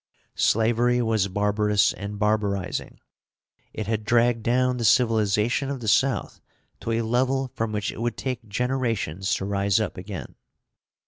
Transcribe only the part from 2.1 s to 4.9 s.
barbarizing. It had dragged down the